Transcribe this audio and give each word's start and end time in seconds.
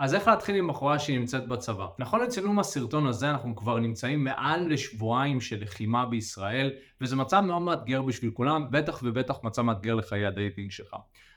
אז 0.00 0.14
איך 0.14 0.28
להתחיל 0.28 0.56
עם 0.56 0.68
בחורה 0.68 0.98
שהיא 0.98 1.18
נמצאת 1.18 1.48
בצבא? 1.48 1.86
נכון 1.98 2.20
לצילום 2.20 2.58
הסרטון 2.58 3.06
הזה 3.06 3.30
אנחנו 3.30 3.56
כבר 3.56 3.78
נמצאים 3.78 4.24
מעל 4.24 4.72
לשבועיים 4.72 5.40
של 5.40 5.62
לחימה 5.62 6.06
בישראל, 6.06 6.70
וזה 7.00 7.16
מצב 7.16 7.40
מאוד 7.40 7.62
מאתגר 7.62 8.02
בשביל 8.02 8.30
כולם, 8.30 8.66
בטח 8.70 9.00
ובטח 9.02 9.38
מצב 9.44 9.62
מאתגר 9.62 9.94
לחיי 9.94 10.26
ה 10.26 10.32
dating 10.32 10.70
שלך. 10.70 10.96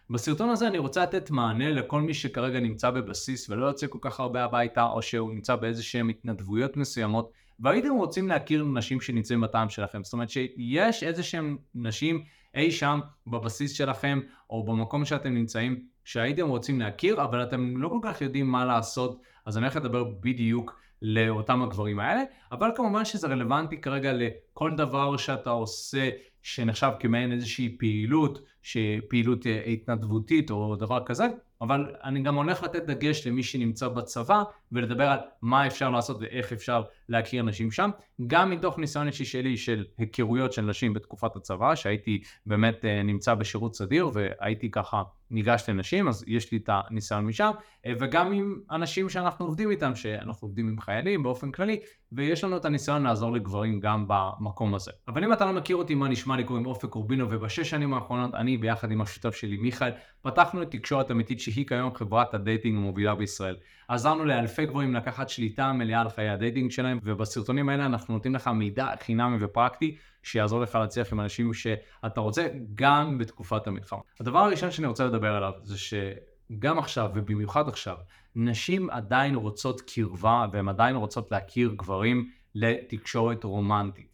בסרטון 0.09 0.49
הזה 0.49 0.67
אני 0.67 0.77
רוצה 0.77 1.03
לתת 1.03 1.31
מענה 1.31 1.69
לכל 1.69 2.01
מי 2.01 2.13
שכרגע 2.13 2.59
נמצא 2.59 2.89
בבסיס 2.89 3.49
ולא 3.49 3.65
יוצא 3.65 3.87
כל 3.87 3.99
כך 4.01 4.19
הרבה 4.19 4.43
הביתה, 4.43 4.83
או 4.83 5.01
שהוא 5.01 5.33
נמצא 5.33 5.55
באיזה 5.55 5.83
שהן 5.83 6.09
התנדבויות 6.09 6.77
מסוימות, 6.77 7.31
והייתם 7.59 7.93
רוצים 7.93 8.27
להכיר 8.27 8.63
נשים 8.63 9.01
שנמצאים 9.01 9.41
בטעם 9.41 9.69
שלכם. 9.69 10.03
זאת 10.03 10.13
אומרת 10.13 10.29
שיש 10.29 11.03
איזה 11.03 11.23
שהן 11.23 11.57
נשים 11.75 12.23
אי 12.55 12.71
שם 12.71 12.99
בבסיס 13.27 13.71
שלכם, 13.71 14.19
או 14.49 14.65
במקום 14.65 15.05
שאתם 15.05 15.33
נמצאים, 15.33 15.92
שהייתם 16.03 16.49
רוצים 16.49 16.79
להכיר, 16.79 17.23
אבל 17.23 17.43
אתם 17.43 17.77
לא 17.77 17.89
כל 17.89 17.99
כך 18.03 18.21
יודעים 18.21 18.51
מה 18.51 18.65
לעשות, 18.65 19.21
אז 19.45 19.57
אני 19.57 19.65
הולך 19.65 19.75
לדבר 19.75 20.03
בדיוק 20.03 20.79
לאותם 21.01 21.61
הגברים 21.61 21.99
האלה, 21.99 22.23
אבל 22.51 22.71
כמובן 22.75 23.05
שזה 23.05 23.27
רלוונטי 23.27 23.81
כרגע 23.81 24.13
לכל 24.13 24.71
דבר 24.75 25.17
שאתה 25.17 25.49
עושה 25.49 26.09
שנחשב 26.41 26.91
כמעין 26.99 27.31
איזושהי 27.31 27.77
פעילות, 27.79 28.41
שפעילות 28.61 29.45
התנדבותית 29.65 30.51
או 30.51 30.75
דבר 30.75 31.05
כזה, 31.05 31.27
אבל 31.61 31.95
אני 32.03 32.21
גם 32.21 32.35
הולך 32.35 32.63
לתת 32.63 32.85
דגש 32.85 33.27
למי 33.27 33.43
שנמצא 33.43 33.87
בצבא 33.87 34.43
ולדבר 34.73 35.03
על 35.03 35.19
מה 35.41 35.67
אפשר 35.67 35.89
לעשות 35.89 36.17
ואיך 36.21 36.53
אפשר 36.53 36.83
להכיר 37.09 37.43
נשים 37.43 37.71
שם, 37.71 37.89
גם 38.27 38.49
מתוך 38.49 38.79
ניסיון 38.79 39.07
אישי 39.07 39.25
שלי 39.25 39.57
של 39.57 39.85
היכרויות 39.97 40.53
של 40.53 40.61
נשים 40.61 40.93
בתקופת 40.93 41.35
הצבא, 41.35 41.75
שהייתי 41.75 42.21
באמת 42.45 42.85
אה, 42.85 43.03
נמצא 43.03 43.33
בשירות 43.33 43.75
סדיר 43.75 44.09
והייתי 44.13 44.71
ככה 44.71 45.03
ניגש 45.31 45.69
לנשים, 45.69 46.07
אז 46.07 46.23
יש 46.27 46.51
לי 46.51 46.57
את 46.57 46.69
הניסיון 46.71 47.25
משם, 47.25 47.51
אה, 47.85 47.93
וגם 47.99 48.33
עם 48.33 48.59
אנשים 48.71 49.09
שאנחנו 49.09 49.45
עובדים 49.45 49.71
איתם, 49.71 49.95
שאנחנו 49.95 50.47
עובדים 50.47 50.67
עם 50.67 50.79
חיילים 50.79 51.23
באופן 51.23 51.51
כללי, 51.51 51.79
ויש 52.11 52.43
לנו 52.43 52.57
את 52.57 52.65
הניסיון 52.65 53.03
לעזור 53.03 53.31
לגברים 53.31 53.79
גם 53.79 54.05
במקום 54.07 54.75
הזה. 54.75 54.91
אבל 55.07 55.23
אם 55.23 55.33
אתה 55.33 55.45
לא 55.45 55.53
מכיר 55.53 55.75
אותי, 55.75 55.95
מה 55.95 56.07
נשמע 56.07 56.37
לי 56.37 56.43
קוראים 56.43 56.65
אופק 56.65 56.93
רובינו, 56.93 57.31
ובשש 57.31 57.69
שנים 57.69 57.93
האחרונות 57.93 58.35
אני 58.35 58.57
ביחד 58.57 58.91
עם 58.91 59.01
השותף 59.01 59.35
שלי 59.35 59.57
מיכאל, 59.57 59.91
פתחנו 60.21 60.61
את 60.61 60.71
תקשורת 60.71 61.11
אמיתית 61.11 61.39
שהיא 61.39 61.67
כיום 61.67 61.95
חברת 61.95 62.33
ה 62.33 62.40
dating 62.40 62.77
המובילה 62.77 63.15
בישראל. 63.15 63.55
עזרנו 63.93 64.25
לאלפי 64.25 64.65
גברים 64.65 64.93
לקחת 64.93 65.29
שליטה 65.29 65.73
מלאה 65.73 66.01
על 66.01 66.09
חיי 66.09 66.29
ה 66.29 66.35
dating 66.35 66.71
שלהם, 66.71 66.99
ובסרטונים 67.03 67.69
האלה 67.69 67.85
אנחנו 67.85 68.13
נותנים 68.13 68.35
לך 68.35 68.47
מידע 68.47 68.87
חינמי 69.03 69.37
ופרקטי 69.39 69.95
שיעזור 70.23 70.61
לך 70.61 70.75
להצליח 70.75 71.13
עם 71.13 71.19
נשים 71.19 71.53
שאתה 71.53 72.21
רוצה 72.21 72.47
גם 72.73 73.17
בתקופת 73.17 73.67
המלחמה. 73.67 73.99
הדבר 74.19 74.39
הראשון 74.39 74.71
שאני 74.71 74.87
רוצה 74.87 75.05
לדבר 75.05 75.35
עליו 75.35 75.51
זה 75.61 75.75
שגם 75.77 76.79
עכשיו 76.79 77.09
ובמיוחד 77.15 77.67
עכשיו, 77.67 77.97
נשים 78.35 78.89
עדיין 78.89 79.35
רוצות 79.35 79.81
קרבה 79.81 80.45
והן 80.51 80.69
עדיין 80.69 80.95
רוצות 80.95 81.31
להכיר 81.31 81.73
גברים 81.75 82.29
לתקשורת 82.55 83.43
רומנטית. 83.43 84.07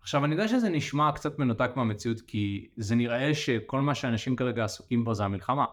עכשיו 0.00 0.24
אני 0.24 0.34
יודע 0.34 0.48
שזה 0.48 0.68
נשמע 0.68 1.12
קצת 1.12 1.38
מנותק 1.38 1.70
מהמציאות 1.76 2.20
כי 2.20 2.68
זה 2.76 2.94
נראה 2.94 3.34
שכל 3.34 3.80
מה 3.80 3.94
שאנשים 3.94 4.36
כרגע 4.36 4.64
עסוקים 4.64 5.04
בו 5.04 5.14
זה 5.14 5.24
המלחמה. 5.24 5.64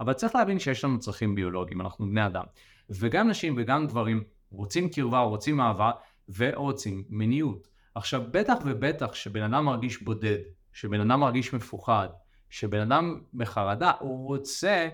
אבל 0.00 0.12
צריך 0.12 0.34
להבין 0.34 0.58
שיש 0.58 0.84
לנו 0.84 0.98
צרכים 0.98 1.34
ביולוגיים, 1.34 1.80
אנחנו 1.80 2.06
בני 2.06 2.26
אדם. 2.26 2.44
וגם 2.90 3.28
נשים 3.28 3.54
וגם 3.56 3.86
גברים 3.86 4.22
רוצים 4.50 4.88
קרבה, 4.88 5.20
רוצים 5.20 5.60
אהבה 5.60 5.90
ורוצים 6.36 7.04
מיניות. 7.08 7.68
עכשיו, 7.94 8.22
בטח 8.30 8.54
ובטח 8.64 9.14
שבן 9.14 9.42
אדם 9.42 9.64
מרגיש 9.64 10.02
בודד, 10.02 10.38
שבן 10.72 11.00
אדם 11.00 11.20
מרגיש 11.20 11.54
מפוחד, 11.54 12.08
שבן 12.50 12.80
אדם 12.80 13.20
בחרדה, 13.34 13.92
הוא 14.00 14.26
רוצה 14.26 14.88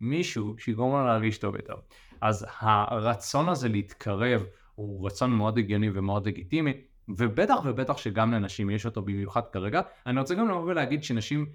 מישהו 0.00 0.54
שיגרום 0.58 0.92
לו 0.92 1.06
להרגיש 1.06 1.38
טוב 1.38 1.56
יותר. 1.56 1.74
אז 2.20 2.46
הרצון 2.60 3.48
הזה 3.48 3.68
להתקרב 3.68 4.44
הוא 4.74 5.06
רצון 5.06 5.30
מאוד 5.30 5.58
הגיוני 5.58 5.90
ומאוד 5.94 6.28
לגיטימי, 6.28 6.72
ובטח 7.08 7.54
ובטח 7.64 7.96
שגם 7.96 8.32
לנשים 8.32 8.70
יש 8.70 8.86
אותו 8.86 9.02
במיוחד 9.02 9.42
כרגע. 9.52 9.80
אני 10.06 10.20
רוצה 10.20 10.34
גם 10.34 10.48
לבוא 10.48 10.62
ולהגיד 10.62 11.04
שנשים 11.04 11.46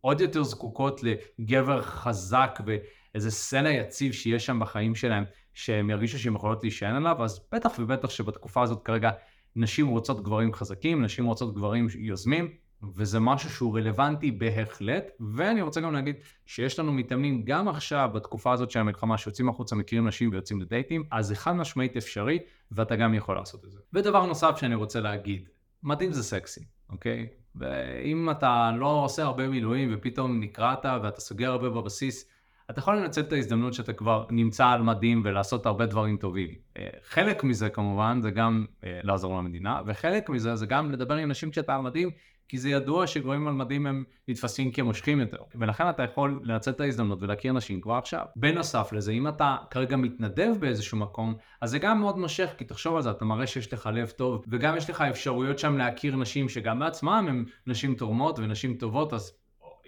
עוד 0.00 0.20
יותר 0.20 0.42
זקוקות 0.42 1.00
לגבר 1.02 1.82
חזק 1.82 2.60
ואיזה 2.66 3.30
סלע 3.30 3.70
יציב 3.70 4.12
שיש 4.12 4.46
שם 4.46 4.60
בחיים 4.60 4.94
שלהם, 4.94 5.24
שהם 5.54 5.90
ירגישו 5.90 6.18
שהן 6.18 6.34
יכולות 6.34 6.62
להישען 6.62 6.94
עליו, 6.94 7.24
אז 7.24 7.40
בטח 7.52 7.72
ובטח 7.78 8.10
שבתקופה 8.10 8.62
הזאת 8.62 8.82
כרגע 8.84 9.10
נשים 9.56 9.86
רוצות 9.86 10.22
גברים 10.22 10.52
חזקים, 10.52 11.04
נשים 11.04 11.24
רוצות 11.24 11.54
גברים 11.54 11.86
יוזמים, 11.98 12.50
וזה 12.96 13.20
משהו 13.20 13.50
שהוא 13.50 13.78
רלוונטי 13.78 14.30
בהחלט, 14.30 15.10
ואני 15.34 15.62
רוצה 15.62 15.80
גם 15.80 15.92
להגיד 15.92 16.16
שיש 16.46 16.78
לנו 16.78 16.92
מתאמנים 16.92 17.42
גם 17.44 17.68
עכשיו, 17.68 18.10
בתקופה 18.14 18.52
הזאת 18.52 18.70
של 18.70 18.80
המלחמה, 18.80 19.18
שיוצאים 19.18 19.48
החוצה, 19.48 19.76
מכירים 19.76 20.08
נשים 20.08 20.30
ויוצאים 20.32 20.60
לדייטים, 20.60 21.04
אז 21.10 21.26
זה 21.26 21.36
חד 21.36 21.52
משמעית 21.52 21.96
אפשרי, 21.96 22.38
ואתה 22.72 22.96
גם 22.96 23.14
יכול 23.14 23.36
לעשות 23.36 23.64
את 23.64 23.70
זה. 23.70 23.78
ודבר 23.92 24.26
נוסף 24.26 24.56
שאני 24.56 24.74
רוצה 24.74 25.00
להגיד, 25.00 25.48
מדהים 25.82 26.12
זה 26.12 26.22
סקסי, 26.22 26.64
אוקיי? 26.90 27.26
ואם 27.56 28.30
אתה 28.30 28.70
לא 28.76 29.04
עושה 29.04 29.22
הרבה 29.22 29.48
מילואים 29.48 29.94
ופתאום 29.94 30.40
נקראת 30.40 30.84
ואתה 31.02 31.20
סוגר 31.20 31.50
הרבה 31.50 31.70
בבסיס, 31.70 32.28
אתה 32.70 32.78
יכול 32.78 32.96
לנצל 32.96 33.20
את 33.20 33.32
ההזדמנות 33.32 33.74
שאתה 33.74 33.92
כבר 33.92 34.26
נמצא 34.30 34.66
על 34.66 34.82
מדים 34.82 35.22
ולעשות 35.24 35.66
הרבה 35.66 35.86
דברים 35.86 36.16
טובים. 36.16 36.54
אה, 36.78 36.88
חלק 37.02 37.44
מזה 37.44 37.70
כמובן 37.70 38.20
זה 38.22 38.30
גם 38.30 38.64
אה, 38.84 39.00
לעזור 39.02 39.38
למדינה, 39.38 39.80
וחלק 39.86 40.28
מזה 40.28 40.56
זה 40.56 40.66
גם 40.66 40.92
לדבר 40.92 41.14
עם 41.14 41.28
אנשים 41.28 41.50
כשאתה 41.50 41.74
על 41.74 41.80
מדים, 41.80 42.10
כי 42.48 42.58
זה 42.58 42.70
ידוע 42.70 43.06
שגורמים 43.06 43.48
על 43.48 43.54
מדים 43.54 43.86
הם 43.86 44.04
נתפסים 44.28 44.70
כמושכים 44.70 45.20
יותר. 45.20 45.38
ולכן 45.54 45.90
אתה 45.90 46.02
יכול 46.02 46.40
לנצל 46.44 46.70
את 46.70 46.80
ההזדמנות 46.80 47.22
ולהכיר 47.22 47.52
נשים 47.52 47.80
כבר 47.80 47.94
עכשיו. 47.94 48.24
בנוסף 48.36 48.92
לזה, 48.92 49.12
אם 49.12 49.28
אתה 49.28 49.56
כרגע 49.70 49.96
מתנדב 49.96 50.52
באיזשהו 50.60 50.98
מקום, 50.98 51.34
אז 51.60 51.70
זה 51.70 51.78
גם 51.78 52.00
מאוד 52.00 52.18
מושך, 52.18 52.50
כי 52.58 52.64
תחשוב 52.64 52.96
על 52.96 53.02
זה, 53.02 53.10
אתה 53.10 53.24
מראה 53.24 53.46
שיש 53.46 53.72
לך 53.72 53.90
לב 53.92 54.08
טוב, 54.10 54.44
וגם 54.48 54.76
יש 54.76 54.90
לך 54.90 55.00
אפשרויות 55.00 55.58
שם 55.58 55.78
להכיר 55.78 56.16
נשים 56.16 56.48
שגם 56.48 56.78
בעצמם 56.78 57.26
הן 57.28 57.44
נשים 57.66 57.94
תורמות 57.94 58.38
ונשים 58.38 58.74
טובות, 58.74 59.12
אז 59.12 59.32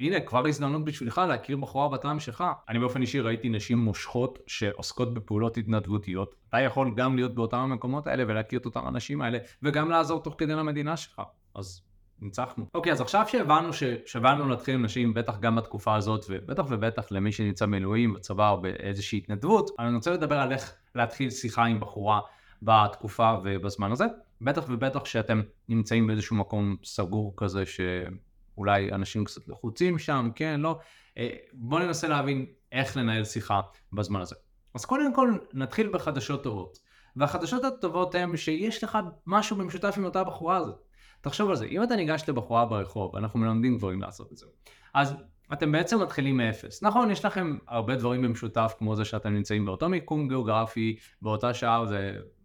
הנה, 0.01 0.21
כבר 0.21 0.47
הזדמנות 0.47 0.85
בשבילך 0.85 1.21
להכיר 1.29 1.57
בחורה 1.57 1.89
בטעם 1.89 2.21
שלך. 2.21 2.45
אני 2.69 2.79
באופן 2.79 3.03
אישי 3.03 3.21
ראיתי 3.21 3.49
נשים 3.49 3.79
מושכות 3.79 4.39
שעוסקות 4.47 5.15
בפעולות 5.15 5.57
התנדבותיות. 5.57 6.35
אתה 6.49 6.61
יכול 6.61 6.95
גם 6.97 7.17
להיות 7.17 7.35
באותם 7.35 7.59
המקומות 7.59 8.07
האלה 8.07 8.25
ולהכיר 8.27 8.59
את 8.59 8.67
אותם 8.67 8.85
האנשים 8.85 9.23
האלה, 9.23 9.39
וגם 9.63 9.91
לעזור 9.91 10.23
תוך 10.23 10.35
כדי 10.39 10.55
למדינה 10.55 10.97
שלך. 10.97 11.23
אז 11.55 11.83
ניצחנו. 12.23 12.67
אוקיי, 12.75 12.93
אז 12.93 13.01
עכשיו 13.01 13.25
שהבנו 13.29 13.73
ששווה 13.73 14.35
לנו 14.35 14.49
להתחיל 14.49 14.75
עם 14.75 14.85
נשים, 14.85 15.15
בטח 15.15 15.39
גם 15.39 15.57
בתקופה 15.57 15.95
הזאת, 15.95 16.25
ובטח 16.29 16.65
ובטח 16.69 17.05
למי 17.11 17.33
שנמצא 17.33 17.67
במילואים, 17.67 18.15
בצבא 18.15 18.51
או 18.51 18.61
באיזושהי 18.61 19.19
התנדבות, 19.19 19.71
אני 19.79 19.95
רוצה 19.95 20.11
לדבר 20.11 20.39
על 20.39 20.53
איך 20.53 20.75
להתחיל 20.95 21.31
שיחה 21.31 21.65
עם 21.65 21.81
בחורה 21.81 22.21
בתקופה 22.63 23.35
ובזמן 23.45 23.93
הזה. 23.93 24.05
בטח 24.41 24.65
ובטח 24.69 25.05
שאתם 25.05 25.43
נמצאים 25.69 26.07
באיזשהו 26.07 26.37
מקום 26.37 26.77
סגור 26.85 27.35
כזה, 27.37 27.65
שאולי 27.67 28.93
אנשים 28.93 29.25
קצת 29.25 29.49
לחוצים 29.49 29.99
שם, 29.99 30.31
כן, 30.35 30.61
לא. 30.61 30.79
אה, 31.19 31.31
בואו 31.53 31.83
ננסה 31.83 32.09
להבין 32.09 32.47
איך 32.73 32.97
לנהל 32.97 33.25
שיחה 33.25 33.61
בזמן 33.93 34.21
הזה. 34.21 34.37
אז 34.75 34.85
קודם 34.85 35.15
כל 35.15 35.35
נתחיל 35.53 35.91
בחדשות 35.93 36.43
טובות. 36.43 36.79
והחדשות 37.17 37.65
הטובות 37.65 38.15
הן 38.15 38.37
שיש 38.37 38.85
לך 38.85 38.99
משהו 39.27 39.57
במשותף 39.57 39.95
עם 39.97 40.05
אותה 40.05 40.25
בחורה 40.25 40.57
הזאת. 40.57 40.90
תחשוב 41.21 41.51
על 41.51 41.57
זה, 41.57 41.67
אם 41.67 41.83
אתה 41.83 41.97
ניגש 41.97 42.25
לבחורה 42.29 42.67
ברחוב, 42.67 43.17
אנחנו 43.17 43.39
מלמדים 43.39 43.77
גברים 43.77 44.01
לעשות 44.01 44.33
את 44.33 44.37
זה, 44.37 44.47
אז 44.95 45.15
אתם 45.53 45.73
בעצם 45.73 46.03
מתחילים 46.03 46.37
מאפס. 46.37 46.83
נכון, 46.83 47.11
יש 47.11 47.25
לכם 47.25 47.59
הרבה 47.69 47.97
דברים 47.97 48.23
במשותף, 48.23 48.75
כמו 48.79 48.97
זה 48.97 49.05
שאתם 49.05 49.35
נמצאים 49.35 49.65
באותו 49.65 49.89
מיקום 49.89 50.29
גיאוגרפי, 50.29 50.97
באותה 51.23 51.55
שעה 51.55 51.85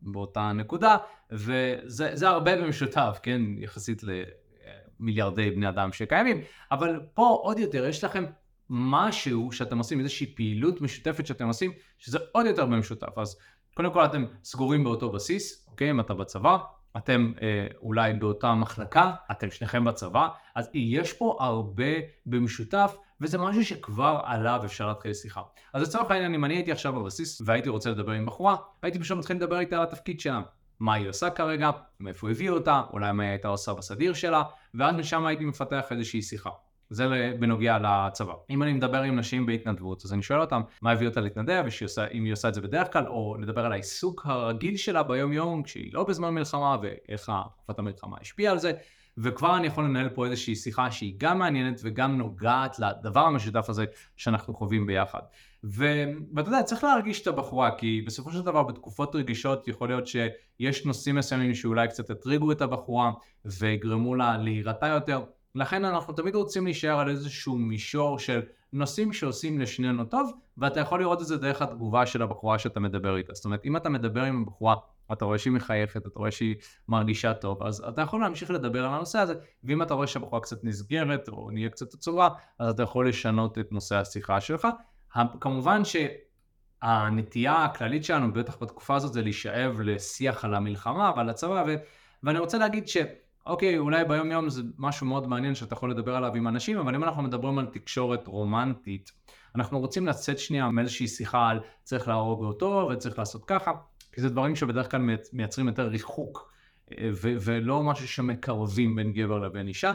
ובאותה 0.03 0.51
נקודה, 0.51 0.97
וזה 1.31 2.29
הרבה 2.29 2.55
במשותף, 2.61 3.19
כן, 3.23 3.41
יחסית 3.57 4.01
למיליארדי 4.99 5.51
בני 5.51 5.69
אדם 5.69 5.91
שקיימים, 5.91 6.41
אבל 6.71 6.99
פה 7.13 7.39
עוד 7.41 7.59
יותר, 7.59 7.85
יש 7.85 8.03
לכם 8.03 8.25
משהו 8.69 9.51
שאתם 9.51 9.77
עושים, 9.77 9.99
איזושהי 9.99 10.35
פעילות 10.35 10.81
משותפת 10.81 11.25
שאתם 11.25 11.47
עושים, 11.47 11.71
שזה 11.97 12.19
עוד 12.31 12.45
יותר 12.45 12.65
במשותף. 12.65 13.17
אז 13.17 13.37
קודם 13.73 13.93
כל 13.93 14.05
אתם 14.05 14.25
סגורים 14.43 14.83
באותו 14.83 15.11
בסיס, 15.11 15.67
אוקיי, 15.71 15.91
אם 15.91 15.99
אתה 15.99 16.13
בצבא, 16.13 16.57
אתם 16.97 17.31
אה, 17.41 17.67
אולי 17.81 18.13
באותה 18.13 18.53
מחלקה, 18.53 19.13
אתם 19.31 19.51
שניכם 19.51 19.85
בצבא, 19.85 20.27
אז 20.55 20.69
יש 20.73 21.13
פה 21.13 21.37
הרבה 21.39 21.93
במשותף, 22.25 22.95
וזה 23.21 23.37
משהו 23.37 23.65
שכבר 23.65 24.19
עליו 24.23 24.61
אפשר 24.65 24.87
להתחיל 24.87 25.13
שיחה. 25.13 25.41
אז 25.73 25.81
לצורך 25.81 26.11
העניין, 26.11 26.33
אם 26.33 26.45
אני 26.45 26.53
הייתי 26.53 26.71
עכשיו 26.71 26.93
בבסיס 26.93 27.41
והייתי 27.45 27.69
רוצה 27.69 27.89
לדבר 27.89 28.11
עם 28.11 28.25
בחורה, 28.25 28.55
הייתי 28.81 28.99
פשוט 28.99 29.17
מתחיל 29.17 29.35
לדבר 29.35 29.59
איתה 29.59 29.77
על 29.77 29.83
התפקיד 29.83 30.19
שלה. 30.19 30.41
מה 30.79 30.93
היא 30.93 31.09
עושה 31.09 31.29
כרגע, 31.29 31.71
מאיפה 31.99 32.29
הביאו 32.29 32.53
אותה, 32.53 32.81
אולי 32.93 33.11
מה 33.11 33.23
היא 33.23 33.29
הייתה 33.29 33.47
עושה 33.47 33.73
בסדיר 33.73 34.13
שלה, 34.13 34.43
ואז 34.73 34.95
משם 34.95 35.25
הייתי 35.25 35.45
מפתח 35.45 35.85
איזושהי 35.91 36.21
שיחה. 36.21 36.49
זה 36.89 37.33
בנוגע 37.39 37.77
לצבא. 37.77 38.33
אם 38.49 38.63
אני 38.63 38.73
מדבר 38.73 39.01
עם 39.01 39.15
נשים 39.19 39.45
בהתנדבות, 39.45 40.05
אז 40.05 40.13
אני 40.13 40.23
שואל 40.23 40.41
אותם 40.41 40.61
מה 40.81 40.91
הביא 40.91 41.07
אותה 41.07 41.21
להתנדב, 41.21 41.65
אם 42.13 42.23
היא 42.23 42.33
עושה 42.33 42.49
את 42.49 42.53
זה 42.53 42.61
בדרך 42.61 42.93
כלל, 42.93 43.07
או 43.07 43.35
לדבר 43.39 43.65
על 43.65 43.71
העיסוק 43.71 44.21
הרגיל 44.25 44.77
שלה 44.77 45.03
ביום 45.03 45.33
יום, 45.33 45.63
כשהיא 45.63 45.93
לא 45.93 46.03
בזמן 46.03 46.29
מלחמה, 46.29 46.77
ואיך 46.81 47.31
תקופת 47.55 47.79
המלחמה 47.79 48.17
השפיעה 48.21 48.51
על 48.51 48.59
זה. 48.59 48.71
וכבר 49.17 49.57
אני 49.57 49.67
יכול 49.67 49.83
לנהל 49.83 50.09
פה 50.09 50.25
איזושהי 50.25 50.55
שיחה 50.55 50.91
שהיא 50.91 51.13
גם 51.17 51.39
מעניינת 51.39 51.79
וגם 51.83 52.17
נוגעת 52.17 52.79
לדבר 52.79 53.19
המשותף 53.19 53.69
הזה 53.69 53.85
שאנחנו 54.17 54.53
חווים 54.53 54.85
ביחד. 54.85 55.19
ו... 55.63 55.85
ואתה 56.33 56.49
יודע, 56.49 56.63
צריך 56.63 56.83
להרגיש 56.83 57.21
את 57.21 57.27
הבחורה, 57.27 57.77
כי 57.77 58.01
בסופו 58.05 58.31
של 58.31 58.41
דבר 58.41 58.63
בתקופות 58.63 59.15
רגישות 59.15 59.67
יכול 59.67 59.87
להיות 59.89 60.07
שיש 60.07 60.85
נושאים 60.85 61.15
מסוימים 61.15 61.55
שאולי 61.55 61.87
קצת 61.87 62.09
יטריגו 62.09 62.51
את 62.51 62.61
הבחורה 62.61 63.11
ויגרמו 63.45 64.15
לה 64.15 64.37
להירתע 64.37 64.87
יותר. 64.87 65.23
לכן 65.55 65.85
אנחנו 65.85 66.13
תמיד 66.13 66.35
רוצים 66.35 66.65
להישאר 66.65 66.99
על 66.99 67.09
איזשהו 67.09 67.57
מישור 67.57 68.19
של 68.19 68.41
נושאים 68.73 69.13
שעושים 69.13 69.59
לשנינו 69.59 70.05
טוב, 70.05 70.31
ואתה 70.57 70.79
יכול 70.79 70.99
לראות 70.99 71.21
את 71.21 71.27
זה 71.27 71.37
דרך 71.37 71.61
התגובה 71.61 72.05
של 72.05 72.21
הבחורה 72.21 72.59
שאתה 72.59 72.79
מדבר 72.79 73.17
איתה. 73.17 73.33
זאת 73.33 73.45
אומרת, 73.45 73.65
אם 73.65 73.77
אתה 73.77 73.89
מדבר 73.89 74.23
עם 74.23 74.41
הבחורה, 74.41 74.75
אתה 75.13 75.25
רואה 75.25 75.37
שהיא 75.37 75.53
מחייכת, 75.53 76.07
אתה 76.07 76.19
רואה 76.19 76.31
שהיא 76.31 76.55
מרגישה 76.87 77.33
טוב, 77.33 77.63
אז 77.63 77.83
אתה 77.89 78.01
יכול 78.01 78.21
להמשיך 78.21 78.51
לדבר 78.51 78.85
על 78.85 78.93
הנושא 78.93 79.19
הזה, 79.19 79.33
ואם 79.63 79.81
אתה 79.81 79.93
רואה 79.93 80.07
שהבחורה 80.07 80.41
קצת 80.41 80.63
נסגרת, 80.63 81.29
או 81.29 81.51
נהיה 81.51 81.69
קצת 81.69 81.93
עצובה, 81.93 82.29
אז 82.59 82.69
אתה 82.69 82.83
יכול 82.83 83.09
לשנות 83.09 83.57
את 83.57 83.71
נושא 83.71 83.95
השיחה 83.95 84.41
שלך. 84.41 84.67
כמובן 85.41 85.81
שהנטייה 85.85 87.63
הכללית 87.63 88.03
שלנו, 88.03 88.33
בטח 88.33 88.57
בתקופה 88.61 88.95
הזאת, 88.95 89.13
זה 89.13 89.21
להישאב 89.21 89.81
לשיח 89.81 90.45
על 90.45 90.53
המלחמה 90.53 91.11
ועל 91.15 91.29
הצבא, 91.29 91.63
ו... 91.67 91.75
ואני 92.23 92.39
רוצה 92.39 92.57
להגיד 92.57 92.87
ש... 92.87 92.97
אוקיי, 93.45 93.77
אולי 93.77 94.05
ביום 94.05 94.31
יום 94.31 94.49
זה 94.49 94.61
משהו 94.77 95.07
מאוד 95.07 95.27
מעניין 95.27 95.55
שאתה 95.55 95.73
יכול 95.73 95.91
לדבר 95.91 96.15
עליו 96.15 96.35
עם 96.35 96.47
אנשים, 96.47 96.77
אבל 96.77 96.95
אם 96.95 97.03
אנחנו 97.03 97.23
מדברים 97.23 97.59
על 97.59 97.65
תקשורת 97.65 98.27
רומנטית, 98.27 99.11
אנחנו 99.55 99.79
רוצים 99.79 100.07
לצאת 100.07 100.39
שנייה 100.39 100.69
מאיזושהי 100.69 101.07
שיחה 101.07 101.49
על 101.49 101.59
צריך 101.83 102.07
להרוג 102.07 102.43
אותו 102.43 102.89
וצריך 102.93 103.19
לעשות 103.19 103.45
ככה, 103.45 103.71
כי 104.11 104.21
זה 104.21 104.29
דברים 104.29 104.55
שבדרך 104.55 104.91
כלל 104.91 105.01
מייצרים 105.33 105.67
יותר 105.67 105.87
ריחוק, 105.87 106.51
אה, 106.91 107.09
ו- 107.11 107.35
ולא 107.41 107.83
משהו 107.83 108.07
שמקרבים 108.07 108.95
בין 108.95 109.13
גבר 109.13 109.39
לבין 109.39 109.67
אישה. 109.67 109.93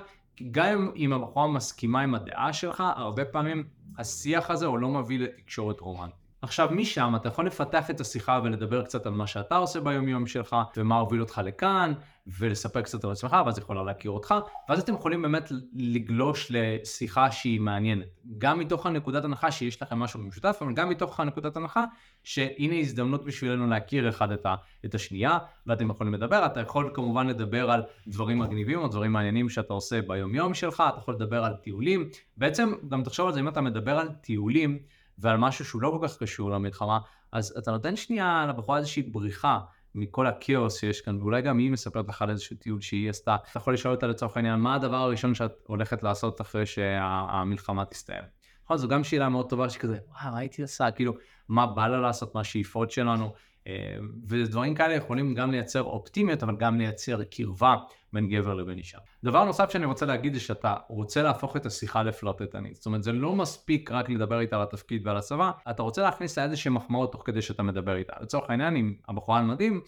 גם 0.50 0.90
אם 0.96 1.12
הבחורה 1.12 1.48
מסכימה 1.48 2.00
עם 2.00 2.14
הדעה 2.14 2.52
שלך, 2.52 2.82
הרבה 2.96 3.24
פעמים 3.24 3.64
השיח 3.98 4.50
הזה 4.50 4.66
הוא 4.66 4.78
לא 4.78 4.88
מביא 4.88 5.18
לתקשורת 5.18 5.80
רומנטית. 5.80 6.19
עכשיו 6.42 6.68
משם 6.72 7.12
אתה 7.16 7.28
יכול 7.28 7.46
לפתח 7.46 7.90
את 7.90 8.00
השיחה 8.00 8.40
ולדבר 8.44 8.82
קצת 8.82 9.06
על 9.06 9.12
מה 9.12 9.26
שאתה 9.26 9.56
עושה 9.56 9.80
ביום 9.80 10.08
יום 10.08 10.26
שלך 10.26 10.56
ומה 10.76 10.98
הוביל 10.98 11.20
אותך 11.20 11.40
לכאן 11.44 11.92
ולספר 12.38 12.82
קצת 12.82 13.04
על 13.04 13.10
עצמך 13.10 13.36
ואז 13.46 13.58
יכולה 13.58 13.82
להכיר 13.82 14.10
אותך 14.10 14.34
ואז 14.68 14.80
אתם 14.80 14.94
יכולים 14.94 15.22
באמת 15.22 15.52
לגלוש 15.72 16.46
לשיחה 16.50 17.30
שהיא 17.30 17.60
מעניינת. 17.60 18.06
גם 18.38 18.58
מתוך 18.58 18.86
הנקודת 18.86 19.24
הנחה 19.24 19.50
שיש 19.50 19.82
לכם 19.82 19.98
משהו 19.98 20.20
משותף 20.20 20.58
אבל 20.60 20.74
גם 20.74 20.88
מתוך 20.88 21.20
הנקודת 21.20 21.56
הנחה 21.56 21.84
שהנה 22.24 22.74
הזדמנות 22.74 23.24
בשבילנו 23.24 23.66
להכיר 23.66 24.08
אחד 24.08 24.32
את, 24.32 24.46
ה, 24.46 24.54
את 24.84 24.94
השנייה 24.94 25.38
ואתם 25.66 25.90
יכולים 25.90 26.14
לדבר. 26.14 26.46
אתה 26.46 26.60
יכול 26.60 26.90
כמובן 26.94 27.26
לדבר 27.26 27.70
על 27.70 27.82
דברים 28.06 28.38
מגניבים 28.38 28.78
או 28.78 28.88
דברים 28.88 29.12
מעניינים 29.12 29.48
שאתה 29.48 29.72
עושה 29.72 30.02
ביום 30.02 30.34
יום 30.34 30.54
שלך 30.54 30.82
אתה 30.88 30.98
יכול 30.98 31.14
לדבר 31.14 31.44
על 31.44 31.54
טיולים. 31.54 32.08
בעצם 32.36 32.72
גם 32.88 33.02
תחשוב 33.02 33.26
על 33.26 33.32
זה 33.32 33.40
אם 33.40 33.48
אתה 33.48 33.60
מדבר 33.60 33.98
על 33.98 34.08
טיולים 34.08 34.78
ועל 35.20 35.36
משהו 35.36 35.64
שהוא 35.64 35.82
לא 35.82 35.98
כל 36.00 36.08
כך 36.08 36.18
קשור 36.18 36.50
למלחמה, 36.50 36.98
אז 37.32 37.54
אתה 37.58 37.70
נותן 37.70 37.96
שנייה 37.96 38.46
לבחורה 38.48 38.78
איזושהי 38.78 39.02
בריחה 39.02 39.60
מכל 39.94 40.26
הכאוס 40.26 40.80
שיש 40.80 41.00
כאן, 41.00 41.18
ואולי 41.20 41.42
גם 41.42 41.58
היא 41.58 41.70
מספרת 41.70 42.08
לך 42.08 42.22
על 42.22 42.30
איזשהו 42.30 42.56
טיול 42.56 42.80
שהיא 42.80 43.10
עשתה. 43.10 43.36
אתה 43.50 43.58
יכול 43.58 43.74
לשאול 43.74 43.94
אותה 43.94 44.06
לצורך 44.06 44.36
העניין, 44.36 44.60
מה 44.60 44.74
הדבר 44.74 44.96
הראשון 44.96 45.34
שאת 45.34 45.52
הולכת 45.66 46.02
לעשות 46.02 46.40
אחרי 46.40 46.66
שהמלחמה 46.66 47.84
תסתיים? 47.84 48.24
נכון, 48.64 48.76
זו 48.76 48.88
גם 48.88 49.04
שאלה 49.04 49.28
מאוד 49.28 49.48
טובה 49.48 49.70
שכזה, 49.70 49.98
וואו, 50.08 50.36
הייתי 50.36 50.62
עושה? 50.62 50.90
כאילו, 50.90 51.14
מה 51.48 51.66
בא 51.66 51.88
לה 51.88 52.00
לעשות, 52.00 52.34
מה 52.34 52.40
השאיפות 52.40 52.90
שלנו? 52.90 53.32
אה, 53.66 53.96
ודברים 54.28 54.74
כאלה 54.74 54.94
יכולים 54.94 55.34
גם 55.34 55.50
לייצר 55.50 55.82
אופטימיות, 55.82 56.42
אבל 56.42 56.56
גם 56.56 56.78
לייצר 56.78 57.22
קרבה 57.24 57.76
בין 58.12 58.28
גבר 58.28 58.54
לבין 58.54 58.78
אישה. 58.78 58.98
דבר 59.24 59.44
נוסף 59.44 59.70
שאני 59.70 59.84
רוצה 59.84 60.06
להגיד 60.06 60.34
זה 60.34 60.40
שאתה 60.40 60.74
רוצה 60.88 61.22
להפוך 61.22 61.56
את 61.56 61.66
השיחה 61.66 62.02
לפלרטטנית. 62.02 62.76
זאת 62.76 62.86
אומרת, 62.86 63.02
זה 63.02 63.12
לא 63.12 63.34
מספיק 63.34 63.90
רק 63.90 64.10
לדבר 64.10 64.40
איתה 64.40 64.56
על 64.56 64.62
התפקיד 64.62 65.06
ועל 65.06 65.16
הצבא, 65.16 65.50
אתה 65.70 65.82
רוצה 65.82 66.02
להכניס 66.02 66.38
לה 66.38 66.44
איזושהי 66.44 66.70
מחמאות 66.70 67.12
תוך 67.12 67.22
כדי 67.26 67.42
שאתה 67.42 67.62
מדבר 67.62 67.96
איתה. 67.96 68.12
לצורך 68.20 68.50
העניין, 68.50 68.76
אם 68.76 68.94
הבחורה 69.08 69.38
על 69.38 69.44
מדים, 69.44 69.80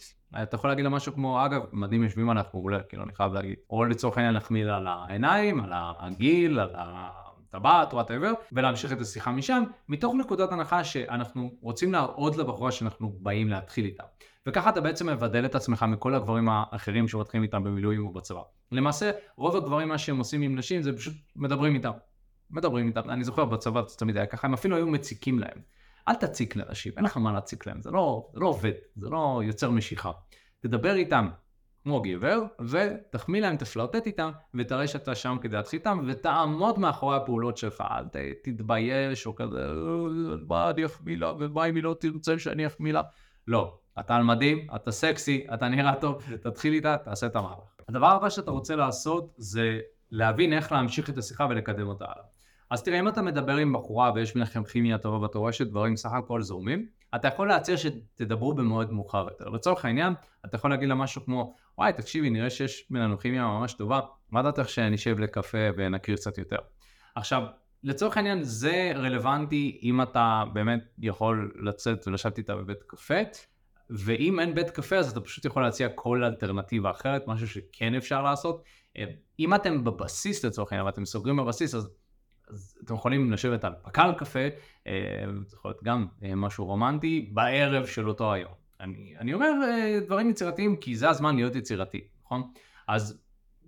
אתה 0.43 0.55
יכול 0.55 0.71
להגיד 0.71 0.85
לה 0.85 0.91
משהו 0.91 1.13
כמו, 1.13 1.47
אגב, 1.47 1.63
מדים 1.73 2.03
יושבים 2.03 2.31
עליו 2.31 2.45
מעולה, 2.55 2.83
כאילו, 2.83 3.03
אני 3.03 3.15
חייב 3.15 3.33
להגיד. 3.33 3.57
או 3.71 3.85
לצורך 3.85 4.17
העניין 4.17 4.35
להחמיא 4.35 4.65
לה 4.65 4.77
על 4.77 4.87
העיניים, 4.87 5.61
על 5.61 5.73
הגיל, 5.73 6.59
על 6.59 6.71
ה... 6.75 7.22
טבעת, 7.52 7.94
וואטאבר, 7.94 8.32
ולהמשיך 8.52 8.93
את 8.93 9.00
השיחה 9.00 9.31
משם, 9.31 9.62
מתוך 9.88 10.14
נקודת 10.14 10.52
הנחה 10.52 10.84
שאנחנו 10.84 11.50
רוצים 11.60 11.93
להראות 11.93 12.37
לבחורה 12.37 12.72
שאנחנו 12.72 13.12
באים 13.20 13.49
להתחיל 13.49 13.84
איתה. 13.84 14.02
וככה 14.46 14.70
אתה 14.70 14.81
בעצם 14.81 15.08
מבדל 15.08 15.44
את 15.44 15.54
עצמך 15.54 15.82
מכל 15.88 16.14
הגברים 16.14 16.49
האחרים 16.49 17.08
שמתחילים 17.08 17.43
איתם 17.43 17.64
במילואים 17.64 18.06
ובצבא. 18.06 18.40
למעשה, 18.72 19.10
רוב 19.37 19.56
הגברים 19.56 19.88
מה 19.88 19.99
שהם 19.99 20.19
עושים 20.19 20.43
עם 20.43 20.58
נשים 20.58 20.82
זה 20.82 20.96
פשוט 20.96 21.14
מדברים 21.37 21.75
איתם. 21.75 21.90
מדברים 22.50 22.88
איתם, 22.88 23.10
אני 23.10 23.25
זוכר 23.25 23.44
בצבא 23.44 23.82
זה 23.88 23.96
תמיד 23.96 24.16
היה 24.16 24.26
ככה, 24.26 24.46
הם 24.46 24.54
אפילו 24.54 24.76
היו 24.76 24.87
מציקים 24.87 25.38
להם. 25.38 25.58
אל 26.08 26.14
תציק 26.14 26.56
לאנשים, 26.56 26.93
אין 26.96 27.04
לך 27.04 27.16
מה 27.16 27.32
להציק 27.32 27.66
להם, 27.66 27.82
זה 27.82 27.90
לא, 27.90 28.31
זה 28.34 28.40
לא 28.40 28.46
עובד, 28.46 28.72
זה 28.96 29.08
לא 29.08 29.40
יוצר 29.44 29.70
משיכה. 29.70 30.10
תדבר 30.60 30.94
איתם, 30.94 31.28
כמו 31.82 32.02
גבר, 32.02 32.43
ותחמיא 32.69 33.40
להם, 33.40 33.56
תפלרטט 33.56 34.06
איתם, 34.06 34.31
ותראה 34.55 34.87
שאתה 34.87 35.14
שם 35.14 35.37
כדי 35.40 35.56
להתחיל 35.56 35.79
איתם, 35.79 36.05
ותעמוד 36.06 36.79
מאחורי 36.79 37.17
הפעולות 37.17 37.56
שלך, 37.56 37.84
אל 37.90 38.05
תתבייש, 38.43 39.26
או 39.26 39.34
כזה, 39.34 39.67
מה 40.49 40.70
אני 40.70 40.87
אחמיא 40.87 41.17
לה, 41.17 41.32
ומה 41.38 41.64
אם 41.64 41.75
היא 41.75 41.82
לא 41.82 41.96
תרצה 42.00 42.38
שאני 42.38 42.67
אחמיא 42.67 42.93
לה? 42.93 43.02
לא, 43.49 43.79
אתה 44.00 44.17
על 44.17 44.23
מדים, 44.23 44.67
אתה 44.75 44.90
סקסי, 44.90 45.46
אתה 45.55 45.69
נראה 45.69 45.94
טוב, 45.94 46.23
תתחיל 46.43 46.73
איתה, 46.73 46.96
תעשה 46.96 47.26
את 47.26 47.37
המהלך. 47.37 47.58
הדבר 47.88 48.06
הבא 48.06 48.28
שאתה 48.28 48.50
רוצה 48.50 48.76
לעשות 48.76 49.35
זה 49.37 49.81
להבין 50.11 50.52
איך 50.52 50.73
להמשיך 50.73 51.11
את 51.11 51.19
השיחה 51.19 51.46
ולקדם 51.50 51.88
אותה 51.88 52.05
הלאה. 52.05 52.25
אז 52.70 52.82
תראה, 52.82 53.00
אם 53.00 53.08
אתה 53.08 53.23
מדבר 53.23 53.56
עם 53.56 53.73
בחורה 53.73 54.12
ויש 54.14 54.35
ביניכם 54.35 54.64
כימיה 54.64 54.99
טובה 54.99 55.19
ואתה 55.19 55.38
רואה 55.38 55.52
שדברים 55.52 55.96
סך 55.96 56.12
הכל 56.12 56.43
זורמים, 56.43 56.87
אתה 57.14 57.29
יכול 57.29 57.49
להציע 57.49 57.76
שתדברו 57.76 58.55
במועד 58.55 58.91
מאוחר 58.91 59.26
יותר. 59.31 59.49
לצורך 59.49 59.85
העניין, 59.85 60.14
אתה 60.47 60.56
יכול 60.56 60.70
להגיד 60.70 60.88
לה 60.88 60.94
משהו 60.94 61.25
כמו, 61.25 61.55
וואי, 61.79 61.93
תקשיבי, 61.93 62.31
נראה 62.31 62.50
שיש 62.50 62.87
בינינו 62.91 63.19
כימיה 63.19 63.47
ממש 63.47 63.73
טובה, 63.73 64.00
מה 64.31 64.43
דעתך 64.43 64.69
שנשב 64.69 65.19
לקפה 65.19 65.59
ונכיר 65.76 66.17
קצת 66.17 66.38
יותר? 66.38 66.56
עכשיו, 67.14 67.43
לצורך 67.85 68.17
העניין 68.17 68.43
זה 68.43 68.93
רלוונטי 68.94 69.81
אם 69.82 70.03
אתה 70.03 70.44
באמת 70.53 70.85
יכול 70.99 71.53
לצאת 71.62 72.09
ולשבת 72.09 72.38
איתה 72.38 72.56
בבית 72.56 72.82
קפה, 72.87 73.14
ואם 73.91 74.41
אין 74.41 74.55
בית 74.55 74.70
קפה 74.70 74.97
אז 74.97 75.11
אתה 75.11 75.20
פשוט 75.20 75.44
יכול 75.44 75.62
להציע 75.62 75.88
כל 75.94 76.25
אלטרנטיבה 76.25 76.91
אחרת, 76.91 77.23
משהו 77.26 77.49
שכן 77.49 77.94
אפשר 77.94 78.23
לעשות. 78.23 78.62
אם 79.38 79.55
אתם 79.55 79.85
בבסיס 79.85 80.44
לצורך 80.44 80.73
העניין 80.73 80.87
ואתם 80.87 81.05
סוגרים 81.05 81.37
בבסיס 81.37 81.75
אז 81.75 81.88
אז 82.52 82.78
אתם 82.84 82.94
יכולים 82.94 83.32
לשבת 83.32 83.64
על 83.64 83.72
פקל 83.82 84.12
קפה, 84.19 84.49
אה, 84.87 84.93
זה 85.46 85.56
יכול 85.56 85.70
להיות 85.70 85.82
גם 85.84 86.06
אה, 86.22 86.34
משהו 86.34 86.64
רומנטי, 86.64 87.31
בערב 87.32 87.87
של 87.87 88.08
אותו 88.08 88.32
היום. 88.32 88.52
אני, 88.81 89.14
אני 89.19 89.34
אומר 89.34 89.50
אה, 89.64 90.00
דברים 90.06 90.30
יצירתיים 90.30 90.76
כי 90.76 90.97
זה 90.97 91.09
הזמן 91.09 91.37
להיות 91.37 91.56
יצירתי, 91.56 92.00
נכון? 92.25 92.42
אז 92.88 93.23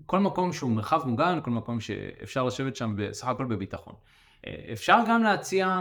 כל 0.06 0.18
מקום 0.18 0.52
שהוא 0.52 0.70
מרחב 0.70 1.02
מוגן, 1.06 1.38
כל 1.44 1.50
מקום 1.50 1.80
שאפשר 1.80 2.44
לשבת 2.44 2.76
שם 2.76 2.94
בסך 2.96 3.28
הכל 3.28 3.44
בביטחון. 3.44 3.94
אפשר 4.72 4.98
גם 5.08 5.22
להציע 5.22 5.80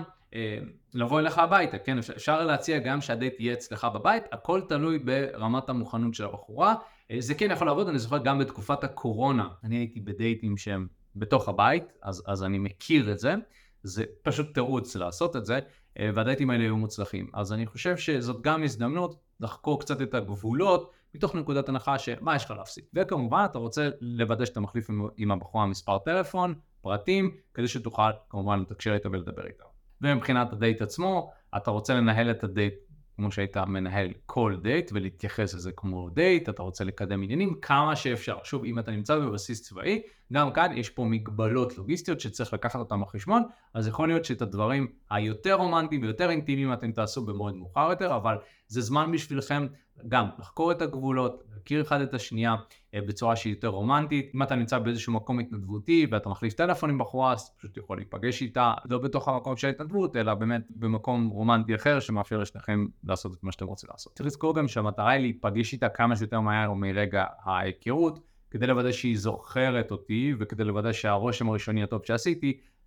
לבוא 0.94 1.20
אליך 1.20 1.38
הביתה, 1.38 1.78
כן? 1.78 1.98
אפשר 1.98 2.46
להציע 2.46 2.80
גם 2.80 3.02
שהדייט 3.02 3.40
יהיה 3.40 3.54
אצלך 3.54 3.88
בבית, 3.94 4.24
הכל 4.32 4.62
תלוי 4.70 5.00
ברמת 5.00 5.70
המוכנות 5.70 6.14
של 6.14 6.26
הבחורה. 6.26 6.76
זה 7.20 7.34
כן 7.34 7.52
יכול 7.52 7.68
לעבוד, 7.68 7.88
אני 7.88 8.00
זוכר 8.00 8.18
גם 8.18 8.40
בתקופת 8.40 8.84
הקורונה, 8.84 9.48
אני 9.64 9.76
הייתי 9.76 10.00
בדייטים 10.00 10.58
שהם 10.58 10.88
בתוך 11.16 11.50
הבית, 11.50 11.94
אז, 12.02 12.24
אז 12.28 12.44
אני 12.44 12.60
מכיר 12.60 13.12
את 13.12 13.20
זה, 13.20 13.36
זה 13.84 14.04
פשוט 14.22 14.54
תירוץ 14.54 14.96
לעשות 14.96 15.36
את 15.36 15.46
זה, 15.46 15.60
אה, 16.00 16.10
והדייטים 16.14 16.50
האלה 16.50 16.64
היו 16.64 16.78
מוצלחים. 16.78 17.28
אז 17.34 17.54
אני 17.54 17.66
חושב 17.66 17.98
שזאת 17.98 18.42
גם 18.42 18.64
הזדמנות 18.64 19.20
לחקור 19.40 19.80
קצת 19.80 20.02
את 20.02 20.14
הגבולות, 20.14 20.92
מתוך 21.16 21.36
נקודת 21.36 21.70
הנחה 21.70 22.00
שמה 22.00 22.36
יש 22.36 22.46
לך 22.46 22.52
להפסיד. 22.52 22.84
וכמובן 22.94 23.46
אתה 23.46 23.58
רוצה 23.58 23.90
לוודא 24.02 24.46
שאתה 24.46 24.60
מחליף 24.60 24.90
עם, 24.90 25.08
עם 25.18 25.32
הבחורה 25.32 25.66
מספר 25.66 25.98
טלפון, 25.98 26.54
פרטים, 26.82 27.32
כדי 27.54 27.68
שתוכל 27.68 28.12
כמובן 28.30 28.60
לתקשר 28.60 28.94
איתה 28.94 29.10
ולדבר 29.10 29.46
איתה. 29.48 29.64
ומבחינת 30.02 30.54
הדייט 30.54 30.82
עצמו, 30.82 31.32
אתה 31.58 31.72
רוצה 31.72 31.94
לנהל 31.94 32.32
את 32.32 32.44
הדייט 32.44 32.74
כמו 33.16 33.32
שהיית 33.32 33.58
מנהל 33.58 34.14
כל 34.26 34.58
דייט 34.62 34.92
ולהתייחס 34.94 35.54
לזה 35.54 35.72
כמו 35.72 36.10
דייט, 36.10 36.50
אתה 36.50 36.62
רוצה 36.62 36.84
לקדם 36.84 37.24
עניינים 37.24 37.56
כמה 37.62 37.96
שאפשר. 37.96 38.38
שוב, 38.44 38.64
אם 38.64 38.80
אתה 38.80 38.92
נמצא 38.92 39.20
בבסיס 39.20 39.62
צבאי, 39.62 40.02
גם 40.34 40.52
כאן 40.52 40.78
יש 40.78 40.90
פה 40.90 41.06
מגבלות 41.06 41.78
לוגיסטיות 41.78 42.20
שצריך 42.20 42.54
לקחת 42.54 42.80
אותן 42.80 43.02
בחשבון, 43.02 43.44
אז 43.74 43.88
יכול 43.88 44.08
להיות 44.08 44.26
שאת 44.26 44.42
הדברים 44.42 44.88
היותר 45.10 45.54
רומנטיים 45.54 46.02
ויותר 46.02 46.30
אינטימיים 46.30 46.74
אתם 46.74 46.92
תעשו 46.92 47.26
במועד 47.26 47.56
מאוחר 47.56 47.88
יותר, 47.90 48.16
אבל 48.16 48.36
זה 48.68 48.82
זמן 48.82 49.12
בשבילכם 49.12 49.68
גם 50.08 50.28
לחקור 50.40 50.72
את 50.72 50.82
הגבולות, 50.82 51.44
להכיר 51.54 51.82
אחד 51.82 52.02
את 52.02 52.14
השנייה 52.14 52.56
אה, 52.94 53.02
בצורה 53.02 53.36
שהיא 53.36 53.54
יותר 53.54 53.68
רומנטית. 53.68 54.32
אם 54.36 54.44
אתה 54.44 54.56
נמצא 54.56 54.80
באיזשהו 54.80 55.14
מקום 55.14 55.40
התנדבותי 55.40 56.08
ואתה 56.12 56.30
מחליף 56.30 56.54
טלפון 56.54 56.90
עם 56.90 56.98
בחורה, 56.98 57.34
אז 57.34 57.52
פשוט 57.58 57.78
יכול 57.78 57.98
להיפגש 57.98 58.42
איתה, 58.42 58.74
לא 58.90 58.98
בתוך 58.98 59.28
המקום 59.28 59.58
של 59.58 59.68
ההתנדבות, 59.68 60.16
אלא 60.16 60.34
באמת 60.34 60.64
במקום 60.70 61.28
רומנטי 61.28 61.76
אחר 61.76 62.00
שמאפשר 62.00 62.38
לשניכם 62.38 62.86
לעשות 63.04 63.34
את 63.34 63.44
מה 63.44 63.52
שאתם 63.52 63.66
רוצים 63.66 63.90
לעשות. 63.92 64.14
צריך 64.14 64.28
לזכור 64.28 64.56
גם 64.56 64.68
שהמטרה 64.68 65.10
היא 65.10 65.22
להיפגש 65.22 65.74
איתה 65.74 65.90
כמה 65.90 66.16
שיותר 66.16 66.40
מהר 66.40 66.74
מרגע 66.74 67.26
ההיכרות. 67.44 68.33
כדי 68.54 68.68
לוודא 68.68 68.92
שהיא 68.92 69.18
זוכרת 69.18 69.92
אותי, 69.92 70.34
וכדי 70.40 70.64
לוודא 70.64 70.92
שהרושם 70.92 71.50
הראשוני 71.50 71.84
הטוב 71.84 72.06
שעשיתי, 72.06 72.58